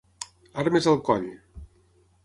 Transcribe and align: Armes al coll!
Armes 0.63 0.89
al 0.93 0.99
coll! 1.11 1.31